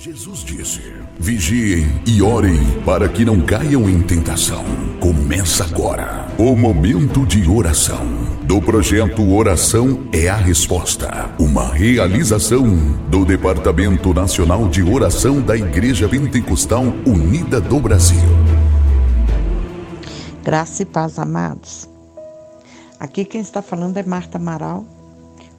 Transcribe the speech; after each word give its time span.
Jesus 0.00 0.44
disse: 0.44 0.80
Vigiem 1.18 2.00
e 2.06 2.22
orem 2.22 2.56
para 2.82 3.08
que 3.08 3.24
não 3.24 3.40
caiam 3.40 3.90
em 3.90 4.00
tentação. 4.00 4.64
Começa 5.00 5.64
agora 5.64 6.28
o 6.38 6.54
momento 6.54 7.26
de 7.26 7.50
oração 7.50 8.06
do 8.44 8.62
projeto 8.62 9.28
Oração 9.28 10.08
é 10.12 10.28
a 10.28 10.36
Resposta, 10.36 11.34
uma 11.36 11.74
realização 11.74 12.64
do 13.08 13.24
Departamento 13.24 14.14
Nacional 14.14 14.68
de 14.68 14.84
Oração 14.84 15.40
da 15.40 15.56
Igreja 15.56 16.08
Pentecostal 16.08 16.84
Unida 17.04 17.60
do 17.60 17.80
Brasil. 17.80 18.20
Graça 20.44 20.84
e 20.84 20.86
paz, 20.86 21.18
amados. 21.18 21.88
Aqui 23.00 23.24
quem 23.24 23.40
está 23.40 23.60
falando 23.60 23.96
é 23.96 24.04
Marta 24.04 24.38
Amaral, 24.38 24.86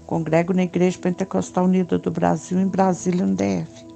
congrego 0.06 0.54
na 0.54 0.64
Igreja 0.64 0.98
Pentecostal 0.98 1.66
Unida 1.66 2.00
do 2.00 2.10
Brasil, 2.10 2.58
em 2.58 2.68
Brasília, 2.70 3.26
no 3.26 3.36
DF. 3.36 3.89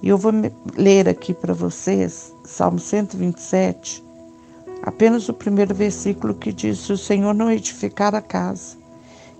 E 0.00 0.08
eu 0.08 0.16
vou 0.16 0.32
ler 0.76 1.08
aqui 1.08 1.34
para 1.34 1.52
vocês, 1.52 2.32
Salmo 2.44 2.78
127, 2.78 4.04
apenas 4.82 5.28
o 5.28 5.34
primeiro 5.34 5.74
versículo 5.74 6.34
que 6.34 6.52
diz: 6.52 6.78
Se 6.78 6.92
o 6.92 6.98
Senhor 6.98 7.34
não 7.34 7.50
edificar 7.50 8.14
a 8.14 8.22
casa, 8.22 8.76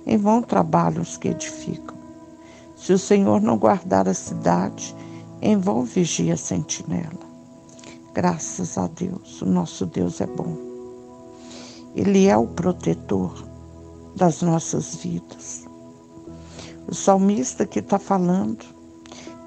em 0.05 0.17
vão 0.17 0.43
trabalham 0.43 1.03
os 1.03 1.17
que 1.17 1.29
edificam. 1.29 1.97
Se 2.77 2.93
o 2.93 2.99
Senhor 2.99 3.41
não 3.41 3.57
guardar 3.57 4.09
a 4.09 4.15
cidade, 4.15 4.95
em 5.41 5.57
vão 5.57 5.85
vigia 5.85 6.35
a 6.35 6.37
sentinela. 6.37 7.29
Graças 8.13 8.77
a 8.77 8.89
Deus, 8.89 9.41
o 9.43 9.47
nosso 9.47 9.87
Deus 9.87 10.21
é 10.21 10.27
bom. 10.27 10.57
Ele 11.95 12.27
é 12.27 12.37
o 12.37 12.47
protetor 12.47 13.45
das 14.17 14.43
nossas 14.43 14.97
vidas. 14.97 15.65
O 16.89 16.95
salmista 16.95 17.65
que 17.65 17.79
está 17.79 17.99
falando 17.99 18.78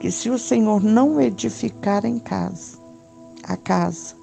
que 0.01 0.09
se 0.09 0.31
o 0.31 0.39
Senhor 0.39 0.81
não 0.81 1.21
edificar 1.21 2.05
em 2.05 2.17
casa, 2.17 2.75
a 3.43 3.55
casa, 3.55 4.15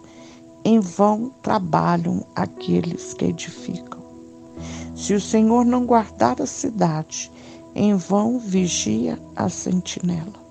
em 0.64 0.80
vão 0.80 1.30
trabalham 1.40 2.26
aqueles 2.34 3.14
que 3.14 3.26
edificam. 3.26 4.02
Se 4.96 5.14
o 5.14 5.20
Senhor 5.20 5.64
não 5.64 5.86
guardar 5.86 6.42
a 6.42 6.46
cidade, 6.46 7.30
em 7.76 7.94
vão 7.94 8.40
vigia 8.40 9.22
a 9.36 9.48
sentinela. 9.48 10.48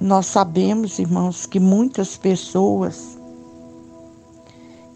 Nós 0.00 0.26
sabemos, 0.26 1.00
irmãos, 1.00 1.44
que 1.44 1.58
muitas 1.58 2.16
pessoas 2.16 3.18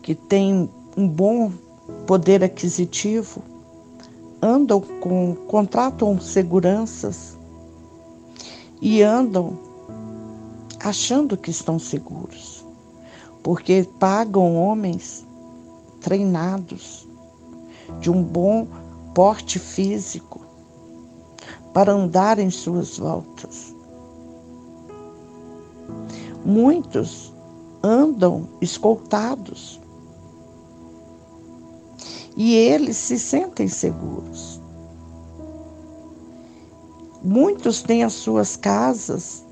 que 0.00 0.14
têm 0.14 0.70
um 0.97 1.08
bom 1.08 1.50
poder 2.06 2.45
aquisitivo 2.45 3.50
andam 4.42 4.80
com, 4.80 5.34
contratam 5.46 6.20
seguranças 6.20 7.38
e 8.80 9.02
andam 9.02 9.58
achando 10.83 11.36
que 11.36 11.50
estão 11.50 11.78
seguros, 11.78 12.64
porque 13.42 13.86
pagam 13.98 14.56
homens 14.56 15.27
treinados 16.00 17.06
de 18.00 18.11
um 18.11 18.22
bom 18.22 18.66
porte 19.14 19.58
físico 19.58 20.41
para 21.74 21.92
andar 21.92 22.38
em 22.38 22.50
suas 22.50 22.98
voltas. 22.98 23.74
Muitos 26.44 27.33
andam 27.83 28.48
escoltados 28.61 29.80
e 32.42 32.55
eles 32.55 32.96
se 32.96 33.19
sentem 33.19 33.69
seguros. 33.69 34.58
Muitos 37.22 37.83
têm 37.83 38.02
as 38.02 38.14
suas 38.14 38.56
casas 38.56 39.44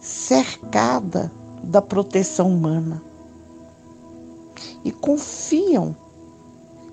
cercada 0.00 1.30
da 1.62 1.80
proteção 1.80 2.52
humana 2.52 3.00
e 4.84 4.90
confiam 4.90 5.94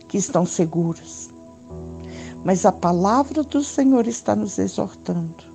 que 0.07 0.19
estão 0.19 0.45
seguros. 0.45 1.31
Mas 2.45 2.63
a 2.63 2.71
palavra 2.71 3.41
do 3.41 3.63
Senhor 3.63 4.05
está 4.05 4.35
nos 4.35 4.59
exortando 4.59 5.45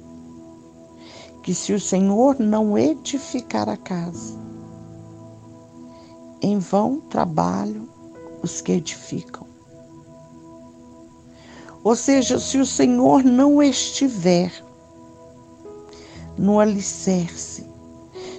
que 1.45 1.55
se 1.55 1.73
o 1.73 1.79
Senhor 1.79 2.41
não 2.41 2.77
edificar 2.77 3.69
a 3.69 3.77
casa, 3.77 4.37
em 6.43 6.59
vão 6.59 6.99
trabalho 6.99 7.95
os 8.47 8.61
que 8.61 8.73
edificam. 8.73 9.47
Ou 11.85 11.95
seja, 11.95 12.39
se 12.39 12.59
o 12.59 12.67
Senhor 12.67 13.23
não 13.23 13.63
estiver 13.63 14.53
no 16.39 16.59
alicerce, 16.59 17.69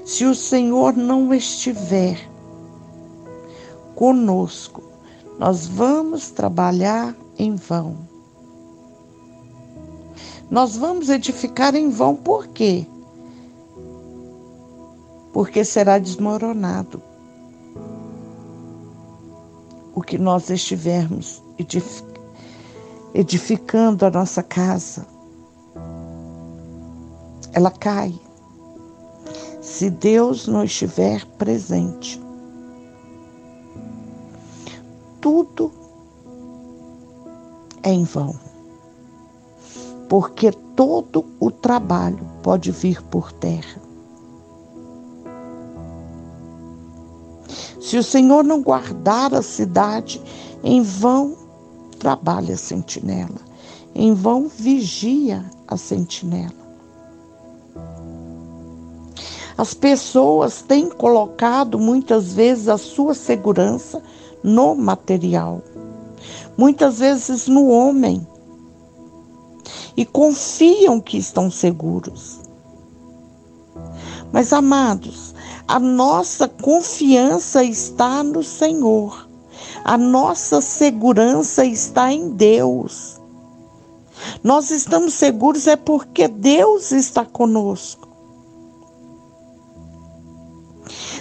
se 0.05 0.25
o 0.25 0.33
Senhor 0.33 0.95
não 0.95 1.33
estiver 1.33 2.17
conosco, 3.95 4.83
nós 5.37 5.67
vamos 5.67 6.29
trabalhar 6.31 7.15
em 7.37 7.55
vão. 7.55 7.97
Nós 10.49 10.77
vamos 10.77 11.09
edificar 11.09 11.75
em 11.75 11.89
vão, 11.89 12.15
por 12.15 12.47
quê? 12.47 12.87
Porque 15.33 15.63
será 15.63 15.99
desmoronado 15.99 17.01
o 19.97 20.01
que 20.01 20.15
nós 20.15 20.51
estivermos 20.51 21.41
edificando 23.15 24.05
a 24.05 24.11
nossa 24.11 24.43
casa, 24.43 25.07
ela 27.51 27.71
cai. 27.71 28.13
Se 29.59 29.89
Deus 29.89 30.47
não 30.47 30.63
estiver 30.63 31.25
presente, 31.39 32.21
tudo 35.19 35.71
é 37.81 37.91
em 37.91 38.03
vão, 38.03 38.35
porque 40.07 40.51
todo 40.75 41.25
o 41.39 41.49
trabalho 41.49 42.23
pode 42.43 42.71
vir 42.71 43.01
por 43.01 43.31
terra. 43.31 43.86
Se 47.87 47.97
o 47.97 48.03
Senhor 48.03 48.43
não 48.43 48.61
guardar 48.61 49.33
a 49.33 49.41
cidade, 49.41 50.21
em 50.61 50.81
vão 50.81 51.37
trabalha 51.97 52.55
a 52.55 52.57
sentinela, 52.57 53.39
em 53.95 54.13
vão 54.13 54.49
vigia 54.49 55.45
a 55.65 55.77
sentinela. 55.77 56.51
As 59.57 59.73
pessoas 59.73 60.61
têm 60.61 60.89
colocado 60.89 61.79
muitas 61.79 62.33
vezes 62.33 62.67
a 62.67 62.77
sua 62.77 63.13
segurança 63.13 64.03
no 64.43 64.75
material, 64.75 65.61
muitas 66.57 66.99
vezes 66.99 67.47
no 67.47 67.69
homem, 67.69 68.27
e 69.95 70.05
confiam 70.05 70.99
que 70.99 71.17
estão 71.17 71.49
seguros. 71.49 72.41
Mas, 74.33 74.51
amados, 74.51 75.33
a 75.67 75.79
nossa 75.79 76.47
confiança 76.47 77.63
está 77.63 78.23
no 78.23 78.41
Senhor. 78.41 79.27
A 79.83 79.97
nossa 79.97 80.61
segurança 80.61 81.65
está 81.65 82.11
em 82.11 82.29
Deus. 82.29 83.19
Nós 84.43 84.71
estamos 84.71 85.13
seguros 85.13 85.67
é 85.67 85.75
porque 85.75 86.27
Deus 86.27 86.91
está 86.91 87.25
conosco. 87.25 88.07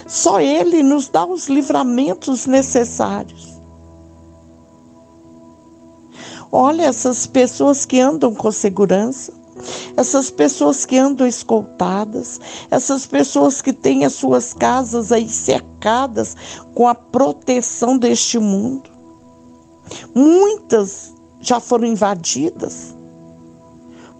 Só 0.07 0.39
Ele 0.39 0.81
nos 0.81 1.09
dá 1.09 1.25
os 1.25 1.49
livramentos 1.49 2.45
necessários. 2.45 3.57
Olha 6.49 6.83
essas 6.83 7.27
pessoas 7.27 7.85
que 7.85 7.99
andam 7.99 8.33
com 8.33 8.49
segurança 8.49 9.36
essas 9.95 10.29
pessoas 10.29 10.85
que 10.85 10.97
andam 10.97 11.27
escoltadas, 11.27 12.39
essas 12.69 13.05
pessoas 13.05 13.61
que 13.61 13.73
têm 13.73 14.05
as 14.05 14.13
suas 14.13 14.53
casas 14.53 15.11
aí 15.11 15.27
cercadas 15.27 16.35
com 16.73 16.87
a 16.87 16.95
proteção 16.95 17.97
deste 17.97 18.37
mundo. 18.37 18.89
Muitas 20.13 21.13
já 21.39 21.59
foram 21.59 21.85
invadidas 21.87 22.95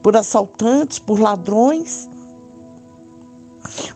por 0.01 0.15
assaltantes, 0.15 0.99
por 0.99 1.19
ladrões. 1.19 2.09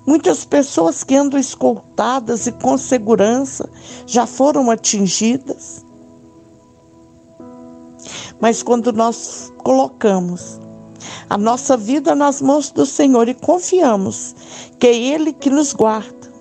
Muitas 0.06 0.44
pessoas 0.44 1.04
que 1.04 1.16
andam 1.16 1.40
escoltadas 1.40 2.48
e 2.48 2.52
com 2.52 2.78
segurança 2.78 3.70
já 4.06 4.26
foram 4.26 4.70
atingidas. 4.70 5.86
Mas 8.40 8.62
quando 8.62 8.92
nós 8.92 9.54
colocamos 9.60 10.60
a 11.30 11.38
nossa 11.38 11.76
vida 11.78 12.14
nas 12.16 12.42
mãos 12.42 12.72
do 12.72 12.86
Senhor 12.86 13.28
e 13.28 13.34
confiamos 13.34 14.36
que 14.80 14.88
é 14.88 14.96
Ele 14.96 15.34
que 15.34 15.50
nos 15.50 15.74
guarda. 15.74 16.32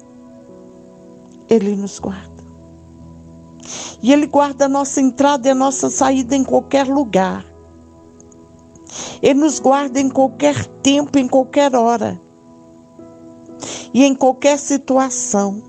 Ele 1.49 1.77
nos 1.77 1.99
guarda. 1.99 2.31
E 4.03 4.13
Ele 4.13 4.27
guarda 4.27 4.67
a 4.67 4.69
nossa 4.69 5.01
entrada 5.01 5.49
e 5.49 5.51
a 5.51 5.55
nossa 5.55 5.91
saída 5.91 6.35
em 6.35 6.45
qualquer 6.45 6.87
lugar. 6.87 7.45
Ele 9.23 9.41
nos 9.41 9.59
guarda 9.59 10.01
em 10.01 10.09
qualquer 10.09 10.65
tempo, 10.83 11.19
em 11.19 11.29
qualquer 11.29 11.75
hora 11.75 12.21
e 13.93 14.05
em 14.05 14.15
qualquer 14.15 14.59
situação. 14.59 15.63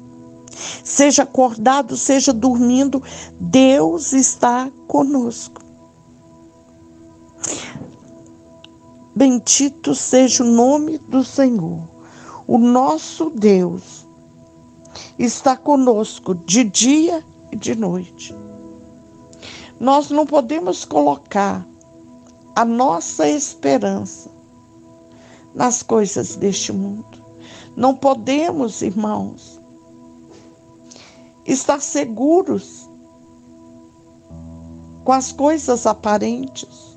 Seja 0.83 1.23
acordado, 1.23 1.97
seja 1.97 2.33
dormindo, 2.33 3.01
Deus 3.39 4.13
está 4.13 4.69
conosco. 4.87 5.60
Bendito 9.21 9.93
seja 9.93 10.43
o 10.43 10.47
nome 10.47 10.97
do 10.97 11.23
Senhor. 11.23 11.87
O 12.47 12.57
nosso 12.57 13.29
Deus 13.29 14.03
está 15.19 15.55
conosco 15.55 16.33
de 16.33 16.63
dia 16.63 17.23
e 17.51 17.55
de 17.55 17.75
noite. 17.75 18.35
Nós 19.79 20.09
não 20.09 20.25
podemos 20.25 20.85
colocar 20.85 21.63
a 22.55 22.65
nossa 22.65 23.29
esperança 23.29 24.31
nas 25.53 25.83
coisas 25.83 26.35
deste 26.35 26.73
mundo. 26.73 27.23
Não 27.75 27.93
podemos, 27.93 28.81
irmãos, 28.81 29.61
estar 31.45 31.79
seguros 31.79 32.89
com 35.03 35.11
as 35.11 35.31
coisas 35.31 35.85
aparentes. 35.85 36.90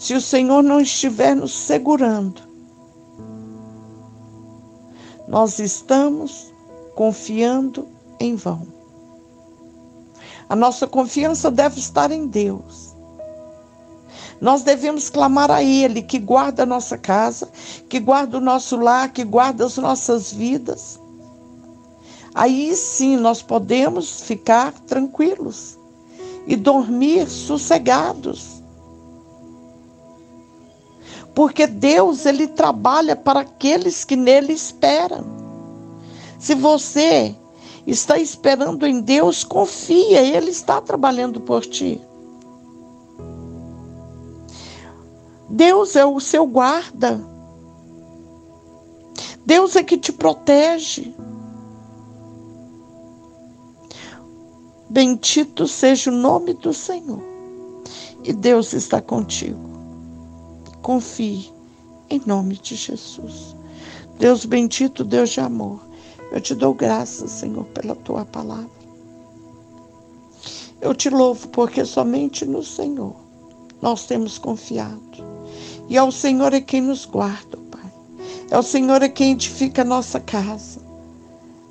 Se 0.00 0.14
o 0.14 0.20
Senhor 0.20 0.62
não 0.62 0.80
estiver 0.80 1.36
nos 1.36 1.52
segurando, 1.52 2.40
nós 5.28 5.58
estamos 5.58 6.50
confiando 6.94 7.86
em 8.18 8.34
vão. 8.34 8.66
A 10.48 10.56
nossa 10.56 10.86
confiança 10.86 11.50
deve 11.50 11.78
estar 11.78 12.10
em 12.10 12.26
Deus. 12.26 12.96
Nós 14.40 14.62
devemos 14.62 15.10
clamar 15.10 15.50
a 15.50 15.62
Ele 15.62 16.00
que 16.00 16.18
guarda 16.18 16.62
a 16.62 16.66
nossa 16.66 16.96
casa, 16.96 17.50
que 17.86 18.00
guarda 18.00 18.38
o 18.38 18.40
nosso 18.40 18.78
lar, 18.78 19.12
que 19.12 19.22
guarda 19.22 19.66
as 19.66 19.76
nossas 19.76 20.32
vidas. 20.32 20.98
Aí 22.34 22.74
sim 22.74 23.18
nós 23.18 23.42
podemos 23.42 24.22
ficar 24.22 24.72
tranquilos 24.72 25.78
e 26.46 26.56
dormir 26.56 27.28
sossegados. 27.28 28.59
Porque 31.34 31.66
Deus, 31.66 32.26
Ele 32.26 32.48
trabalha 32.48 33.14
para 33.14 33.40
aqueles 33.40 34.04
que 34.04 34.16
nele 34.16 34.52
esperam. 34.52 35.24
Se 36.38 36.54
você 36.54 37.34
está 37.86 38.18
esperando 38.18 38.86
em 38.86 39.00
Deus, 39.00 39.44
confia, 39.44 40.22
Ele 40.22 40.50
está 40.50 40.80
trabalhando 40.80 41.40
por 41.40 41.64
ti. 41.64 42.00
Deus 45.48 45.96
é 45.96 46.04
o 46.04 46.20
seu 46.20 46.46
guarda. 46.46 47.20
Deus 49.44 49.74
é 49.74 49.82
que 49.82 49.98
te 49.98 50.12
protege. 50.12 51.12
Bendito 54.88 55.66
seja 55.66 56.10
o 56.10 56.14
nome 56.14 56.54
do 56.54 56.72
Senhor. 56.72 57.20
E 58.22 58.32
Deus 58.32 58.72
está 58.72 59.00
contigo. 59.00 59.69
Confie 60.82 61.50
em 62.08 62.20
nome 62.26 62.56
de 62.56 62.74
Jesus. 62.74 63.54
Deus 64.18 64.44
bendito, 64.44 65.04
Deus 65.04 65.30
de 65.30 65.40
amor. 65.40 65.80
Eu 66.32 66.40
te 66.40 66.54
dou 66.54 66.74
graças, 66.74 67.30
Senhor, 67.30 67.64
pela 67.66 67.94
tua 67.94 68.24
palavra. 68.24 68.70
Eu 70.80 70.94
te 70.94 71.10
louvo 71.10 71.48
porque 71.48 71.84
somente 71.84 72.44
no 72.46 72.62
Senhor 72.62 73.14
nós 73.82 74.06
temos 74.06 74.38
confiado. 74.38 75.00
E 75.88 75.98
ao 75.98 76.10
Senhor 76.10 76.54
é 76.54 76.60
quem 76.60 76.80
nos 76.80 77.04
guarda, 77.04 77.58
Pai. 77.70 77.92
É 78.50 78.58
o 78.58 78.62
Senhor 78.62 79.02
é 79.02 79.08
quem 79.08 79.32
edifica 79.32 79.82
a 79.82 79.84
nossa 79.84 80.20
casa. 80.20 80.80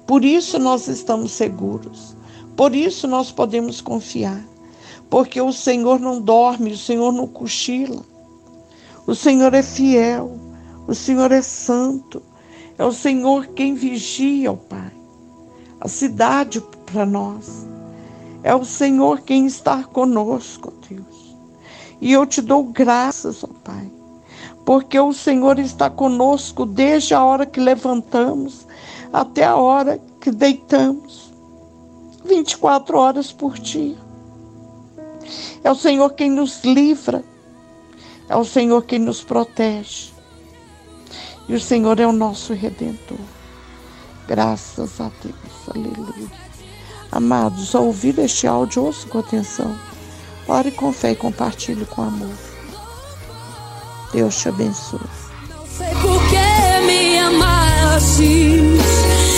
Por 0.05 0.25
isso 0.25 0.59
nós 0.59 0.87
estamos 0.87 1.31
seguros. 1.31 2.15
Por 2.55 2.75
isso 2.75 3.07
nós 3.07 3.31
podemos 3.31 3.79
confiar. 3.79 4.43
Porque 5.09 5.39
o 5.39 5.51
Senhor 5.51 5.99
não 5.99 6.21
dorme, 6.21 6.73
o 6.73 6.77
Senhor 6.77 7.11
não 7.11 7.27
cochila. 7.27 8.03
O 9.05 9.15
Senhor 9.15 9.53
é 9.53 9.63
fiel. 9.63 10.37
O 10.87 10.95
Senhor 10.95 11.31
é 11.31 11.41
santo. 11.41 12.21
É 12.79 12.85
o 12.85 12.93
Senhor 12.93 13.47
quem 13.47 13.75
vigia, 13.75 14.53
ó 14.53 14.55
Pai, 14.55 14.93
a 15.81 15.89
cidade 15.89 16.63
para 16.85 17.05
nós. 17.05 17.67
É 18.41 18.55
o 18.55 18.63
Senhor 18.63 19.19
quem 19.19 19.45
está 19.45 19.83
conosco, 19.83 20.73
ó 20.73 20.87
Deus. 20.87 21.35
E 21.99 22.13
eu 22.13 22.25
te 22.25 22.41
dou 22.41 22.63
graças, 22.63 23.43
ó 23.43 23.49
Pai, 23.65 23.91
porque 24.65 24.97
o 24.97 25.11
Senhor 25.11 25.59
está 25.59 25.89
conosco 25.89 26.65
desde 26.65 27.13
a 27.13 27.21
hora 27.21 27.45
que 27.45 27.59
levantamos 27.59 28.65
até 29.11 29.43
a 29.43 29.57
hora 29.57 29.99
que 30.21 30.31
deitamos 30.31 31.33
24 32.23 32.97
horas 32.97 33.29
por 33.33 33.59
dia. 33.59 33.97
É 35.65 35.69
o 35.69 35.75
Senhor 35.75 36.11
quem 36.11 36.31
nos 36.31 36.63
livra, 36.63 37.25
é 38.29 38.35
o 38.35 38.45
Senhor 38.45 38.83
quem 38.83 38.99
nos 38.99 39.23
protege. 39.23 40.13
E 41.47 41.55
o 41.55 41.59
Senhor 41.59 41.99
é 41.99 42.05
o 42.05 42.13
nosso 42.13 42.53
redentor. 42.53 43.17
Graças 44.27 45.01
a 45.01 45.09
Deus, 45.23 45.75
aleluia. 45.75 46.27
Amados, 47.11 47.73
ao 47.73 47.87
ouvir 47.87 48.19
este 48.19 48.45
áudio, 48.45 48.85
ouça 48.85 49.07
com 49.07 49.17
atenção. 49.17 49.75
Ore 50.47 50.71
com 50.71 50.93
fé 50.93 51.11
e 51.11 51.15
compartilhe 51.15 51.85
com 51.85 52.03
amor. 52.03 52.35
Deus 54.13 54.37
te 54.37 54.49
abençoe. 54.49 54.99
Não 55.49 55.65
sei 55.65 55.89
por 55.95 56.21
que 56.29 56.85
me 56.85 57.17
amaste. 57.17 59.28